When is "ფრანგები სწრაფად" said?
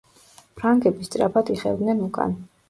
0.61-1.53